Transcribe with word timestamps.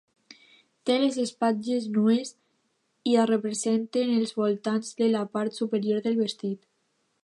Té 0.89 0.95
les 1.03 1.19
espatlles 1.23 1.85
nues 1.99 2.33
i 3.13 3.15
es 3.25 3.31
representen 3.33 4.17
els 4.19 4.35
volants 4.41 4.93
de 5.05 5.15
la 5.17 5.25
part 5.37 5.63
superior 5.63 6.07
del 6.09 6.23
vestit. 6.27 6.63